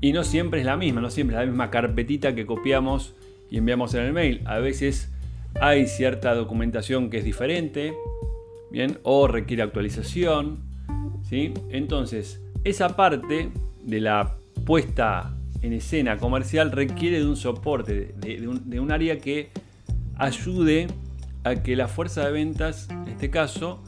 Y 0.00 0.12
no 0.12 0.24
siempre 0.24 0.60
es 0.60 0.66
la 0.66 0.76
misma, 0.76 1.00
no 1.00 1.10
siempre 1.10 1.36
es 1.36 1.40
la 1.40 1.46
misma 1.46 1.70
carpetita 1.70 2.34
que 2.34 2.46
copiamos 2.46 3.14
y 3.50 3.58
enviamos 3.58 3.94
en 3.94 4.02
el 4.02 4.12
mail. 4.12 4.42
A 4.46 4.58
veces 4.58 5.10
hay 5.60 5.86
cierta 5.86 6.34
documentación 6.34 7.10
que 7.10 7.18
es 7.18 7.24
diferente, 7.24 7.94
bien, 8.70 8.98
o 9.02 9.26
requiere 9.26 9.62
actualización, 9.62 10.60
¿sí? 11.22 11.52
Entonces, 11.70 12.40
esa 12.64 12.96
parte 12.96 13.50
de 13.82 14.00
la 14.00 14.36
puesta 14.64 15.36
en 15.62 15.72
escena 15.72 16.16
comercial 16.18 16.72
requiere 16.72 17.20
de 17.20 17.26
un 17.26 17.36
soporte, 17.36 18.14
de, 18.16 18.48
un, 18.48 18.70
de 18.70 18.80
un 18.80 18.92
área 18.92 19.18
que 19.18 19.50
ayude 20.16 20.88
a 21.44 21.56
que 21.56 21.76
la 21.76 21.88
fuerza 21.88 22.24
de 22.26 22.32
ventas, 22.32 22.88
en 22.90 23.08
este 23.08 23.30
caso, 23.30 23.82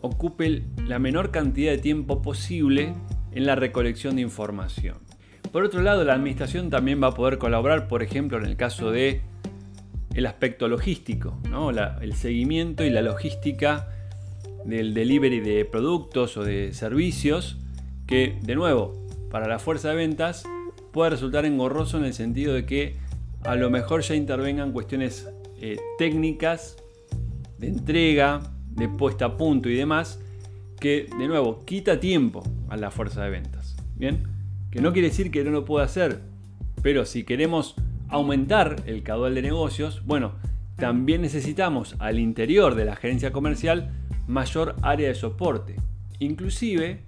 ocupe 0.00 0.62
la 0.86 0.98
menor 0.98 1.30
cantidad 1.30 1.72
de 1.72 1.78
tiempo 1.78 2.22
posible 2.22 2.94
en 3.32 3.46
la 3.46 3.54
recolección 3.54 4.16
de 4.16 4.22
información. 4.22 4.96
Por 5.52 5.64
otro 5.64 5.82
lado, 5.82 6.04
la 6.04 6.14
administración 6.14 6.70
también 6.70 7.02
va 7.02 7.08
a 7.08 7.14
poder 7.14 7.38
colaborar, 7.38 7.88
por 7.88 8.02
ejemplo, 8.02 8.38
en 8.38 8.46
el 8.46 8.56
caso 8.56 8.90
de 8.90 9.22
el 10.14 10.26
aspecto 10.26 10.68
logístico, 10.68 11.38
el 12.00 12.14
seguimiento 12.14 12.84
y 12.84 12.90
la 12.90 13.02
logística 13.02 13.88
del 14.64 14.94
delivery 14.94 15.40
de 15.40 15.64
productos 15.64 16.36
o 16.36 16.44
de 16.44 16.72
servicios, 16.72 17.58
que 18.06 18.38
de 18.42 18.54
nuevo, 18.54 18.92
para 19.30 19.48
la 19.48 19.58
fuerza 19.58 19.90
de 19.90 19.96
ventas 19.96 20.44
puede 20.92 21.10
resultar 21.10 21.46
engorroso 21.46 21.96
en 21.98 22.04
el 22.04 22.14
sentido 22.14 22.52
de 22.52 22.66
que 22.66 22.96
a 23.44 23.56
lo 23.56 23.70
mejor 23.70 24.02
ya 24.02 24.14
intervengan 24.14 24.72
cuestiones 24.72 25.28
eh, 25.60 25.78
técnicas, 25.98 26.76
de 27.58 27.68
entrega, 27.68 28.42
de 28.70 28.88
puesta 28.88 29.26
a 29.26 29.36
punto 29.36 29.68
y 29.68 29.74
demás, 29.74 30.20
que 30.78 31.08
de 31.18 31.28
nuevo 31.28 31.64
quita 31.64 32.00
tiempo 32.00 32.42
a 32.68 32.76
la 32.76 32.90
fuerza 32.90 33.22
de 33.24 33.30
ventas. 33.30 33.76
Bien, 33.96 34.24
que 34.70 34.80
no 34.80 34.92
quiere 34.92 35.08
decir 35.08 35.30
que 35.30 35.44
no 35.44 35.50
lo 35.50 35.64
pueda 35.64 35.84
hacer, 35.84 36.20
pero 36.82 37.04
si 37.04 37.24
queremos 37.24 37.76
aumentar 38.12 38.76
el 38.86 39.02
caudal 39.02 39.34
de 39.34 39.42
negocios, 39.42 40.02
bueno, 40.04 40.34
también 40.76 41.22
necesitamos 41.22 41.96
al 41.98 42.18
interior 42.18 42.74
de 42.74 42.84
la 42.84 42.94
gerencia 42.94 43.32
comercial 43.32 43.90
mayor 44.26 44.76
área 44.82 45.08
de 45.08 45.14
soporte, 45.14 45.76
inclusive 46.18 47.00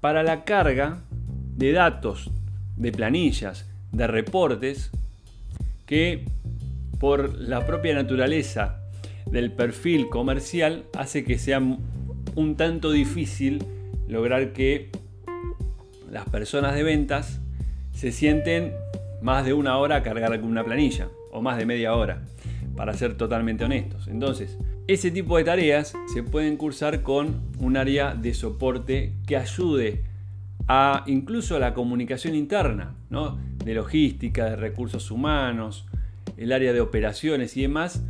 para 0.00 0.22
la 0.22 0.44
carga 0.44 1.00
de 1.56 1.72
datos, 1.72 2.30
de 2.76 2.92
planillas, 2.92 3.68
de 3.90 4.06
reportes, 4.06 4.90
que 5.86 6.26
por 7.00 7.34
la 7.38 7.66
propia 7.66 7.94
naturaleza 7.94 8.80
del 9.26 9.52
perfil 9.52 10.08
comercial 10.08 10.84
hace 10.96 11.24
que 11.24 11.38
sea 11.38 11.58
un 11.58 12.56
tanto 12.56 12.90
difícil 12.90 13.64
lograr 14.06 14.52
que 14.52 14.90
las 16.10 16.28
personas 16.28 16.74
de 16.74 16.82
ventas 16.82 17.40
se 17.92 18.12
sienten 18.12 18.72
más 19.20 19.44
de 19.44 19.52
una 19.52 19.76
hora 19.78 19.96
a 19.96 20.02
cargar 20.02 20.40
una 20.42 20.64
planilla 20.64 21.08
o 21.32 21.42
más 21.42 21.58
de 21.58 21.66
media 21.66 21.94
hora, 21.94 22.22
para 22.76 22.94
ser 22.94 23.16
totalmente 23.16 23.64
honestos. 23.64 24.08
Entonces, 24.08 24.56
ese 24.86 25.10
tipo 25.10 25.36
de 25.36 25.44
tareas 25.44 25.94
se 26.12 26.22
pueden 26.22 26.56
cursar 26.56 27.02
con 27.02 27.42
un 27.58 27.76
área 27.76 28.14
de 28.14 28.32
soporte 28.34 29.12
que 29.26 29.36
ayude 29.36 30.04
a 30.66 31.04
incluso 31.06 31.56
a 31.56 31.58
la 31.58 31.74
comunicación 31.74 32.34
interna, 32.34 32.94
de 33.64 33.74
logística, 33.74 34.44
de 34.46 34.56
recursos 34.56 35.10
humanos, 35.10 35.86
el 36.36 36.52
área 36.52 36.72
de 36.72 36.80
operaciones 36.80 37.56
y 37.56 37.62
demás, 37.62 38.02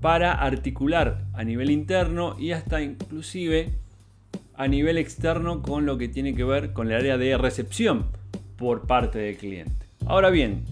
para 0.00 0.32
articular 0.32 1.24
a 1.32 1.44
nivel 1.44 1.70
interno 1.70 2.36
y 2.38 2.52
hasta 2.52 2.82
inclusive 2.82 3.72
a 4.54 4.68
nivel 4.68 4.98
externo 4.98 5.62
con 5.62 5.86
lo 5.86 5.98
que 5.98 6.08
tiene 6.08 6.34
que 6.34 6.44
ver 6.44 6.72
con 6.72 6.88
el 6.88 6.94
área 6.94 7.16
de 7.18 7.36
recepción 7.38 8.06
por 8.56 8.86
parte 8.86 9.18
del 9.18 9.36
cliente. 9.36 9.87
Ahora 10.08 10.30
bien, 10.30 10.64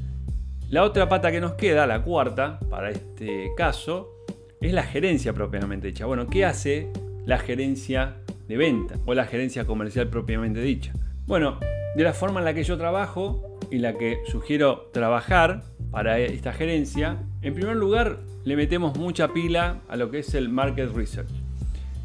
la 0.70 0.82
otra 0.82 1.10
pata 1.10 1.30
que 1.30 1.42
nos 1.42 1.52
queda, 1.52 1.86
la 1.86 2.02
cuarta, 2.02 2.58
para 2.70 2.90
este 2.90 3.50
caso, 3.54 4.24
es 4.62 4.72
la 4.72 4.82
gerencia 4.82 5.34
propiamente 5.34 5.88
dicha. 5.88 6.06
Bueno, 6.06 6.26
¿qué 6.26 6.46
hace 6.46 6.90
la 7.26 7.36
gerencia 7.36 8.16
de 8.48 8.56
venta 8.56 8.94
o 9.04 9.12
la 9.12 9.26
gerencia 9.26 9.66
comercial 9.66 10.08
propiamente 10.08 10.62
dicha? 10.62 10.94
Bueno, 11.26 11.60
de 11.94 12.02
la 12.02 12.14
forma 12.14 12.40
en 12.40 12.46
la 12.46 12.54
que 12.54 12.64
yo 12.64 12.78
trabajo 12.78 13.58
y 13.70 13.76
la 13.76 13.92
que 13.92 14.20
sugiero 14.26 14.88
trabajar 14.94 15.64
para 15.90 16.18
esta 16.18 16.54
gerencia, 16.54 17.18
en 17.42 17.52
primer 17.52 17.76
lugar 17.76 18.20
le 18.42 18.56
metemos 18.56 18.96
mucha 18.96 19.34
pila 19.34 19.82
a 19.86 19.96
lo 19.96 20.10
que 20.10 20.20
es 20.20 20.32
el 20.32 20.48
market 20.48 20.94
research. 20.94 21.28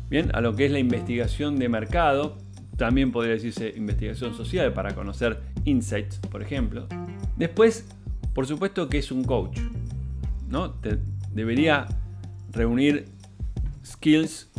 Bien, 0.09 0.31
a 0.35 0.41
lo 0.41 0.53
que 0.53 0.65
es 0.65 0.71
la 0.73 0.79
investigación 0.79 1.57
de 1.57 1.69
mercado, 1.69 2.35
también 2.75 3.13
podría 3.13 3.35
decirse 3.35 3.73
investigación 3.77 4.33
social 4.33 4.73
para 4.73 4.93
conocer 4.93 5.39
insights, 5.65 6.17
por 6.29 6.41
ejemplo. 6.41 6.87
Después, 7.41 7.87
por 8.35 8.45
supuesto 8.45 8.87
que 8.87 8.99
es 8.99 9.11
un 9.11 9.23
coach, 9.23 9.57
¿no? 10.47 10.75
debería 11.33 11.87
reunir 12.51 13.07
skills 13.83 14.51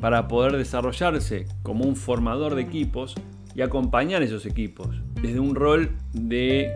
para 0.00 0.26
poder 0.26 0.56
desarrollarse 0.56 1.46
como 1.62 1.84
un 1.84 1.94
formador 1.94 2.56
de 2.56 2.62
equipos 2.62 3.14
y 3.54 3.62
acompañar 3.62 4.24
esos 4.24 4.46
equipos 4.46 5.00
desde 5.22 5.38
un 5.38 5.54
rol 5.54 5.92
de 6.12 6.72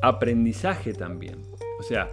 aprendizaje 0.00 0.94
también. 0.94 1.42
O 1.78 1.82
sea, 1.82 2.08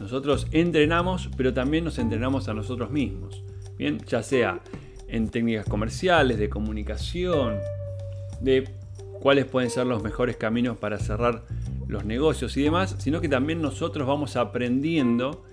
nosotros 0.00 0.48
entrenamos, 0.50 1.30
pero 1.36 1.54
también 1.54 1.84
nos 1.84 2.00
entrenamos 2.00 2.48
a 2.48 2.54
nosotros 2.54 2.90
mismos. 2.90 3.44
Bien, 3.78 3.98
ya 4.08 4.24
sea 4.24 4.58
en 5.06 5.28
técnicas 5.28 5.66
comerciales, 5.66 6.36
de 6.36 6.50
comunicación, 6.50 7.58
de 8.40 8.68
cuáles 9.20 9.44
pueden 9.44 9.70
ser 9.70 9.86
los 9.86 10.02
mejores 10.02 10.36
caminos 10.36 10.76
para 10.78 10.98
cerrar 10.98 11.44
los 11.90 12.04
negocios 12.04 12.56
y 12.56 12.62
demás, 12.62 12.96
sino 12.98 13.20
que 13.20 13.28
también 13.28 13.60
nosotros 13.60 14.06
vamos 14.06 14.36
aprendiendo 14.36 15.44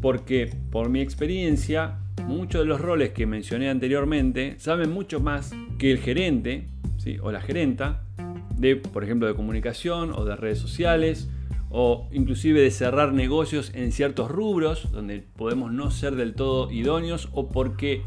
porque 0.00 0.50
por 0.70 0.88
mi 0.88 1.00
experiencia 1.00 1.98
muchos 2.26 2.62
de 2.62 2.66
los 2.66 2.80
roles 2.80 3.10
que 3.10 3.26
mencioné 3.26 3.68
anteriormente 3.68 4.56
saben 4.58 4.90
mucho 4.90 5.20
más 5.20 5.52
que 5.78 5.92
el 5.92 5.98
gerente 5.98 6.68
¿sí? 6.98 7.18
o 7.20 7.32
la 7.32 7.40
gerenta 7.40 8.02
de, 8.56 8.76
por 8.76 9.04
ejemplo, 9.04 9.26
de 9.26 9.34
comunicación 9.34 10.12
o 10.12 10.24
de 10.24 10.36
redes 10.36 10.58
sociales 10.58 11.28
o 11.70 12.08
inclusive 12.12 12.60
de 12.60 12.70
cerrar 12.70 13.12
negocios 13.12 13.72
en 13.74 13.92
ciertos 13.92 14.30
rubros 14.30 14.92
donde 14.92 15.24
podemos 15.36 15.72
no 15.72 15.90
ser 15.90 16.16
del 16.16 16.34
todo 16.34 16.70
idóneos 16.70 17.28
o 17.32 17.48
porque 17.48 18.02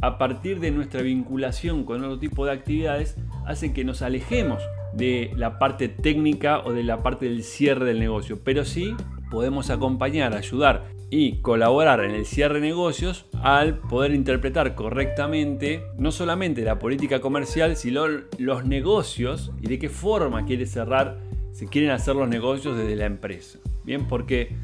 a 0.00 0.18
partir 0.18 0.60
de 0.60 0.70
nuestra 0.70 1.02
vinculación 1.02 1.84
con 1.84 2.02
otro 2.02 2.18
tipo 2.18 2.46
de 2.46 2.52
actividades 2.52 3.16
hace 3.46 3.72
que 3.72 3.84
nos 3.84 4.02
alejemos 4.02 4.62
de 4.92 5.32
la 5.36 5.58
parte 5.58 5.88
técnica 5.88 6.60
o 6.60 6.72
de 6.72 6.84
la 6.84 7.02
parte 7.02 7.26
del 7.26 7.42
cierre 7.42 7.84
del 7.84 8.00
negocio, 8.00 8.40
pero 8.42 8.64
sí 8.64 8.94
podemos 9.30 9.70
acompañar, 9.70 10.34
ayudar 10.34 10.88
y 11.10 11.40
colaborar 11.40 12.04
en 12.04 12.12
el 12.12 12.24
cierre 12.24 12.60
de 12.60 12.68
negocios 12.68 13.26
al 13.42 13.78
poder 13.78 14.12
interpretar 14.12 14.74
correctamente 14.74 15.82
no 15.98 16.12
solamente 16.12 16.62
la 16.62 16.78
política 16.78 17.20
comercial, 17.20 17.76
sino 17.76 18.06
los 18.38 18.64
negocios 18.64 19.52
y 19.60 19.68
de 19.68 19.78
qué 19.78 19.88
forma 19.88 20.44
quiere 20.44 20.66
cerrar, 20.66 21.18
se 21.52 21.66
quieren 21.66 21.90
hacer 21.90 22.14
los 22.14 22.28
negocios 22.28 22.76
desde 22.76 22.96
la 22.96 23.06
empresa. 23.06 23.58
Bien, 23.84 24.06
porque 24.06 24.56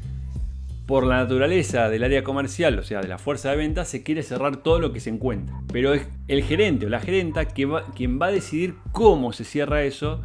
por 0.87 1.05
la 1.05 1.17
naturaleza 1.17 1.89
del 1.89 2.05
área 2.05 2.23
comercial, 2.23 2.79
o 2.79 2.83
sea, 2.83 3.01
de 3.01 3.09
la 3.09 3.17
fuerza 3.17 3.51
de 3.51 3.57
venta, 3.57 3.85
se 3.85 4.03
quiere 4.03 4.23
cerrar 4.23 4.57
todo 4.63 4.79
lo 4.79 4.93
que 4.93 5.01
se 5.01 5.09
encuentra. 5.09 5.61
Pero 5.71 5.93
es 5.93 6.07
el 6.29 6.43
gerente 6.43 6.85
o 6.85 6.89
la 6.89 7.01
gerenta 7.01 7.45
quien 7.45 7.71
va 7.73 8.25
a 8.25 8.31
decidir 8.31 8.75
cómo 8.93 9.33
se 9.33 9.43
cierra 9.43 9.83
eso 9.83 10.21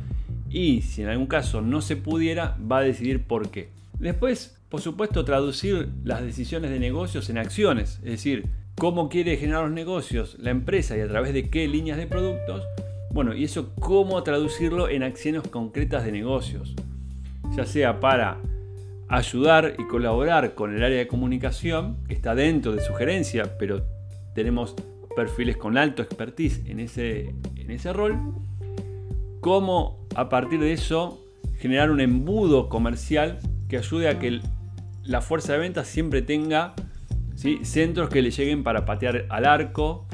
y 0.48 0.82
si 0.82 1.02
en 1.02 1.08
algún 1.08 1.26
caso 1.26 1.62
no 1.62 1.80
se 1.80 1.96
pudiera, 1.96 2.56
va 2.70 2.78
a 2.78 2.82
decidir 2.82 3.24
por 3.24 3.50
qué. 3.50 3.70
Después, 3.98 4.56
por 4.68 4.80
supuesto, 4.80 5.24
traducir 5.24 5.88
las 6.04 6.22
decisiones 6.22 6.70
de 6.70 6.78
negocios 6.78 7.28
en 7.28 7.38
acciones, 7.38 7.98
es 8.04 8.10
decir, 8.10 8.46
cómo 8.76 9.08
quiere 9.08 9.36
generar 9.36 9.64
los 9.64 9.72
negocios 9.72 10.36
la 10.38 10.50
empresa 10.50 10.96
y 10.96 11.00
a 11.00 11.08
través 11.08 11.32
de 11.32 11.50
qué 11.50 11.66
líneas 11.66 11.98
de 11.98 12.06
productos. 12.06 12.62
Bueno, 13.12 13.34
y 13.34 13.44
eso 13.44 13.74
cómo 13.80 14.22
traducirlo 14.22 14.88
en 14.88 15.02
acciones 15.02 15.42
concretas 15.48 16.04
de 16.04 16.12
negocios, 16.12 16.74
ya 17.56 17.66
sea 17.66 17.98
para 17.98 18.38
ayudar 19.12 19.74
y 19.78 19.84
colaborar 19.84 20.54
con 20.54 20.74
el 20.74 20.82
área 20.82 20.96
de 20.96 21.06
comunicación, 21.06 21.98
que 22.08 22.14
está 22.14 22.34
dentro 22.34 22.72
de 22.72 22.80
sugerencia, 22.80 23.58
pero 23.58 23.84
tenemos 24.34 24.74
perfiles 25.14 25.58
con 25.58 25.76
alto 25.76 26.00
expertise 26.00 26.62
en 26.64 26.80
ese, 26.80 27.34
en 27.56 27.70
ese 27.70 27.92
rol, 27.92 28.18
cómo 29.40 30.06
a 30.16 30.30
partir 30.30 30.60
de 30.60 30.72
eso 30.72 31.22
generar 31.58 31.90
un 31.90 32.00
embudo 32.00 32.70
comercial 32.70 33.38
que 33.68 33.76
ayude 33.76 34.08
a 34.08 34.18
que 34.18 34.40
la 35.04 35.20
fuerza 35.20 35.52
de 35.52 35.58
ventas 35.58 35.88
siempre 35.88 36.22
tenga 36.22 36.74
centros 37.64 38.08
que 38.08 38.22
le 38.22 38.30
lleguen 38.30 38.62
para 38.62 38.86
patear 38.86 39.26
al 39.28 39.44
arco 39.44 40.06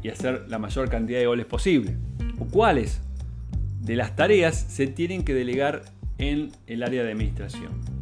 y 0.00 0.10
hacer 0.10 0.44
la 0.48 0.60
mayor 0.60 0.88
cantidad 0.88 1.18
de 1.18 1.26
goles 1.26 1.46
posible. 1.46 1.96
¿O 2.38 2.44
cuáles 2.44 3.00
de 3.80 3.96
las 3.96 4.14
tareas 4.14 4.54
se 4.56 4.86
tienen 4.86 5.24
que 5.24 5.34
delegar 5.34 5.82
en 6.18 6.52
el 6.68 6.84
área 6.84 7.02
de 7.02 7.10
administración? 7.10 7.93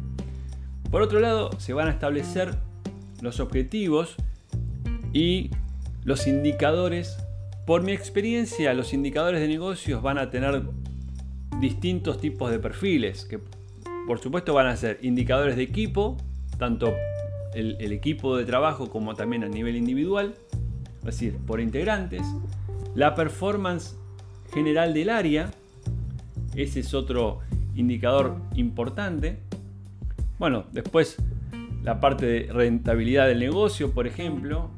Por 0.93 1.01
otro 1.01 1.19
lado, 1.19 1.49
se 1.57 1.73
van 1.73 1.87
a 1.87 1.89
establecer 1.89 2.53
los 3.19 3.39
objetivos 3.39 4.15
y 5.11 5.49
los 6.03 6.27
indicadores. 6.27 7.17
Por 7.65 7.81
mi 7.81 7.93
experiencia, 7.93 8.75
los 8.75 8.93
indicadores 8.93 9.41
de 9.41 9.47
negocios 9.47 10.03
van 10.03 10.19
a 10.19 10.29
tener 10.29 10.61
distintos 11.59 12.21
tipos 12.21 12.51
de 12.51 12.59
perfiles, 12.59 13.25
que 13.25 13.39
por 14.05 14.19
supuesto 14.19 14.53
van 14.53 14.67
a 14.67 14.77
ser 14.77 14.99
indicadores 15.01 15.55
de 15.55 15.63
equipo, 15.63 16.15
tanto 16.59 16.93
el, 17.55 17.75
el 17.79 17.91
equipo 17.91 18.37
de 18.37 18.45
trabajo 18.45 18.91
como 18.91 19.15
también 19.15 19.43
a 19.43 19.49
nivel 19.49 19.75
individual, 19.75 20.35
es 20.99 21.05
decir, 21.05 21.37
por 21.47 21.59
integrantes. 21.59 22.21
La 22.93 23.15
performance 23.15 23.97
general 24.53 24.93
del 24.93 25.09
área, 25.09 25.49
ese 26.53 26.81
es 26.81 26.93
otro 26.93 27.39
indicador 27.73 28.35
importante. 28.53 29.39
Bueno, 30.39 30.65
después 30.71 31.17
la 31.83 31.99
parte 31.99 32.25
de 32.25 32.53
rentabilidad 32.53 33.27
del 33.27 33.39
negocio, 33.39 33.91
por 33.91 34.07
ejemplo, 34.07 34.69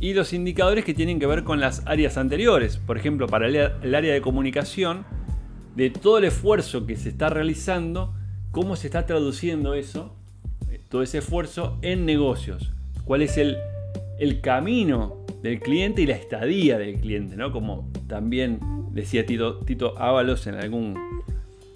y 0.00 0.12
los 0.12 0.32
indicadores 0.32 0.84
que 0.84 0.92
tienen 0.92 1.18
que 1.18 1.26
ver 1.26 1.44
con 1.44 1.60
las 1.60 1.86
áreas 1.86 2.18
anteriores. 2.18 2.76
Por 2.76 2.98
ejemplo, 2.98 3.26
para 3.26 3.46
el 3.46 3.94
área 3.94 4.12
de 4.12 4.20
comunicación, 4.20 5.04
de 5.74 5.90
todo 5.90 6.18
el 6.18 6.24
esfuerzo 6.24 6.86
que 6.86 6.96
se 6.96 7.08
está 7.08 7.28
realizando, 7.28 8.14
cómo 8.50 8.76
se 8.76 8.88
está 8.88 9.06
traduciendo 9.06 9.74
eso, 9.74 10.14
todo 10.88 11.02
ese 11.02 11.18
esfuerzo 11.18 11.78
en 11.82 12.04
negocios. 12.04 12.72
¿Cuál 13.04 13.22
es 13.22 13.36
el, 13.38 13.56
el 14.18 14.40
camino 14.40 15.24
del 15.42 15.60
cliente 15.60 16.02
y 16.02 16.06
la 16.06 16.14
estadía 16.14 16.78
del 16.78 17.00
cliente? 17.00 17.36
¿no? 17.36 17.52
Como 17.52 17.90
también 18.06 18.58
decía 18.92 19.26
Tito, 19.26 19.60
Tito 19.60 19.98
Ábalos 19.98 20.46
en 20.46 20.54
algún 20.54 21.15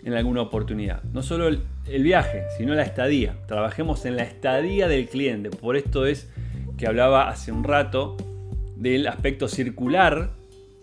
en 0.05 0.15
alguna 0.15 0.43
oportunidad. 0.43 1.03
No 1.05 1.23
solo 1.23 1.49
el, 1.49 2.03
viaje, 2.03 2.45
sino 2.57 2.75
la 2.75 2.83
estadía. 2.83 3.37
Trabajemos 3.47 4.05
en 4.07 4.17
la 4.17 4.23
estadía 4.23 4.89
del 4.89 5.09
cliente. 5.09 5.51
Por 5.51 5.77
esto 5.77 6.07
es 6.07 6.31
que 6.77 6.87
hablaba 6.87 7.29
hace 7.29 7.53
un 7.53 7.65
rato 7.65 8.17
del 8.77 9.07
aspecto 9.07 9.49
circular, 9.49 10.31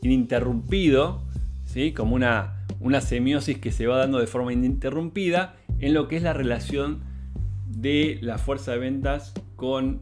ininterrumpido, 0.02 1.24
¿sí? 1.66 1.94
como 1.94 2.16
una, 2.16 2.66
una 2.80 3.02
semiosis 3.02 3.58
que 3.58 3.72
se 3.72 3.88
va 3.88 3.98
dando 3.98 4.20
de 4.20 4.28
forma 4.28 4.54
ininterrumpida 4.54 5.56
en 5.80 5.94
lo 5.94 6.08
que 6.08 6.18
es 6.18 6.24
la 6.24 6.34
relación 6.34 7.02
de 7.68 8.20
la 8.22 8.38
fuerza 8.38 8.74
de 8.74 8.80
ventas 8.80 9.34
con 9.56 10.00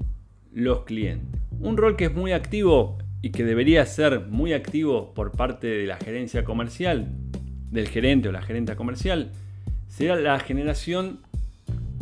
los 0.52 0.84
clientes. 0.84 1.42
Un 1.60 1.78
rol 1.78 1.96
que 1.96 2.06
es 2.06 2.14
muy 2.14 2.32
activo 2.32 2.98
y 3.22 3.32
que 3.32 3.44
debería 3.44 3.86
ser 3.86 4.28
muy 4.28 4.54
activo 4.54 5.14
por 5.14 5.32
parte 5.32 5.68
de 5.68 5.88
la 5.88 5.98
gerencia 5.98 6.44
comercial 6.44 7.08
del 7.76 7.90
gerente 7.90 8.30
o 8.30 8.32
la 8.32 8.42
gerente 8.42 8.76
comercial 8.76 9.32
será 9.88 10.16
la 10.16 10.40
generación 10.40 11.20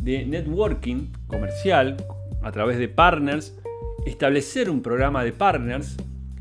de 0.01 0.25
networking 0.25 1.07
comercial 1.27 1.97
a 2.41 2.51
través 2.51 2.77
de 2.77 2.87
partners, 2.87 3.57
establecer 4.05 4.69
un 4.69 4.81
programa 4.81 5.23
de 5.23 5.31
partners, 5.31 5.97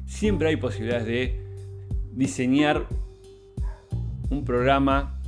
siempre 0.07 0.49
hay 0.49 0.57
posibilidades 0.57 1.07
de 1.07 1.41
diseñar 2.13 2.87
un 4.31 4.45
programa 4.45 5.19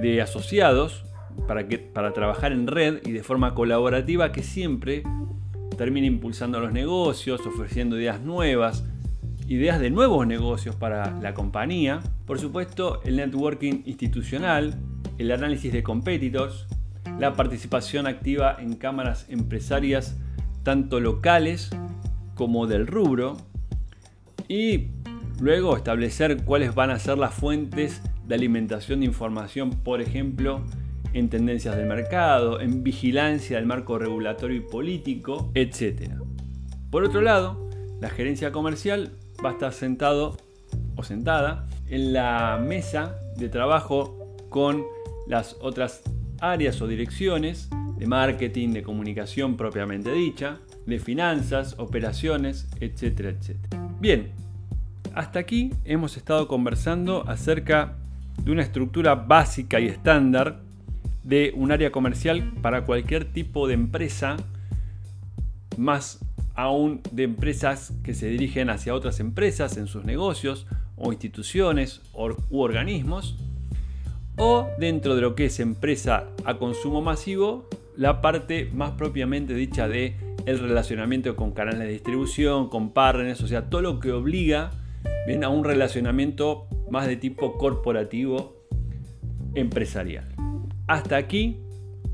de 0.00 0.20
asociados 0.22 1.04
para, 1.46 1.68
que, 1.68 1.78
para 1.78 2.12
trabajar 2.12 2.52
en 2.52 2.66
red 2.66 3.00
y 3.04 3.12
de 3.12 3.22
forma 3.22 3.54
colaborativa 3.54 4.32
que 4.32 4.42
siempre 4.42 5.02
termine 5.76 6.06
impulsando 6.06 6.60
los 6.60 6.72
negocios, 6.72 7.40
ofreciendo 7.46 7.98
ideas 7.98 8.20
nuevas, 8.20 8.84
ideas 9.48 9.78
de 9.78 9.90
nuevos 9.90 10.26
negocios 10.26 10.74
para 10.74 11.18
la 11.20 11.34
compañía, 11.34 12.00
por 12.26 12.38
supuesto 12.38 13.00
el 13.04 13.16
networking 13.16 13.82
institucional, 13.84 14.74
el 15.18 15.30
análisis 15.30 15.72
de 15.72 15.82
competitors, 15.82 16.66
la 17.18 17.34
participación 17.34 18.06
activa 18.06 18.56
en 18.58 18.74
cámaras 18.74 19.26
empresarias 19.28 20.16
tanto 20.62 20.98
locales 20.98 21.70
como 22.34 22.66
del 22.66 22.86
rubro 22.86 23.36
y 24.48 24.88
luego 25.40 25.76
establecer 25.76 26.44
cuáles 26.44 26.74
van 26.74 26.90
a 26.90 26.98
ser 26.98 27.18
las 27.18 27.34
fuentes 27.34 28.02
de 28.26 28.34
alimentación 28.34 29.00
de 29.00 29.06
información, 29.06 29.70
por 29.70 30.00
ejemplo, 30.00 30.64
en 31.12 31.28
tendencias 31.28 31.76
del 31.76 31.86
mercado, 31.86 32.60
en 32.60 32.82
vigilancia 32.82 33.56
del 33.56 33.66
marco 33.66 33.98
regulatorio 33.98 34.56
y 34.56 34.60
político, 34.60 35.50
etc. 35.54 36.10
Por 36.90 37.04
otro 37.04 37.20
lado, 37.20 37.70
la 38.00 38.10
gerencia 38.10 38.52
comercial 38.52 39.12
va 39.44 39.50
a 39.50 39.52
estar 39.52 39.72
sentado 39.72 40.36
o 40.96 41.02
sentada 41.02 41.66
en 41.88 42.12
la 42.12 42.60
mesa 42.62 43.16
de 43.36 43.48
trabajo 43.48 44.36
con 44.48 44.84
las 45.26 45.56
otras 45.60 46.02
áreas 46.40 46.80
o 46.80 46.86
direcciones 46.86 47.68
de 47.98 48.06
marketing, 48.06 48.70
de 48.70 48.82
comunicación 48.82 49.56
propiamente 49.56 50.12
dicha, 50.12 50.58
de 50.86 50.98
finanzas, 50.98 51.74
operaciones, 51.78 52.68
etcétera, 52.80 53.30
etcétera. 53.30 53.88
Bien, 54.00 54.32
hasta 55.14 55.38
aquí 55.38 55.72
hemos 55.84 56.16
estado 56.16 56.46
conversando 56.46 57.24
acerca 57.26 57.96
de 58.42 58.52
una 58.52 58.62
estructura 58.62 59.14
básica 59.14 59.80
y 59.80 59.86
estándar 59.86 60.60
de 61.24 61.52
un 61.56 61.72
área 61.72 61.90
comercial 61.90 62.52
para 62.62 62.84
cualquier 62.84 63.24
tipo 63.32 63.66
de 63.66 63.74
empresa 63.74 64.36
más 65.76 66.20
aún 66.56 67.02
de 67.12 67.22
empresas 67.22 67.92
que 68.02 68.14
se 68.14 68.28
dirigen 68.28 68.70
hacia 68.70 68.94
otras 68.94 69.20
empresas 69.20 69.76
en 69.76 69.86
sus 69.86 70.04
negocios 70.04 70.66
o 70.96 71.12
instituciones 71.12 72.00
u 72.14 72.60
organismos, 72.60 73.36
o 74.36 74.68
dentro 74.78 75.14
de 75.14 75.22
lo 75.22 75.34
que 75.34 75.46
es 75.46 75.60
empresa 75.60 76.28
a 76.44 76.58
consumo 76.58 77.02
masivo, 77.02 77.68
la 77.96 78.20
parte 78.20 78.70
más 78.74 78.92
propiamente 78.92 79.54
dicha 79.54 79.88
de 79.88 80.16
el 80.46 80.58
relacionamiento 80.58 81.36
con 81.36 81.52
canales 81.52 81.80
de 81.80 81.88
distribución, 81.88 82.68
con 82.68 82.90
partners, 82.92 83.40
o 83.42 83.48
sea, 83.48 83.68
todo 83.68 83.82
lo 83.82 84.00
que 84.00 84.12
obliga 84.12 84.70
a 85.42 85.48
un 85.48 85.64
relacionamiento 85.64 86.68
más 86.90 87.06
de 87.06 87.16
tipo 87.16 87.58
corporativo 87.58 88.56
empresarial. 89.54 90.28
Hasta 90.86 91.16
aquí, 91.16 91.58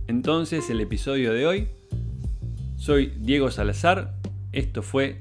entonces, 0.07 0.71
el 0.71 0.81
episodio 0.81 1.33
de 1.33 1.47
hoy. 1.47 1.69
Soy 2.77 3.13
Diego 3.21 3.51
Salazar, 3.51 4.15
esto 4.53 4.83
fue 4.83 5.21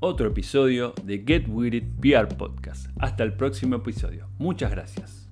otro 0.00 0.28
episodio 0.28 0.94
de 1.04 1.24
Get 1.26 1.46
With 1.48 1.74
It 1.74 1.84
PR 2.00 2.26
Podcast. 2.36 2.88
Hasta 2.98 3.24
el 3.24 3.34
próximo 3.34 3.76
episodio. 3.76 4.28
Muchas 4.38 4.70
gracias. 4.70 5.27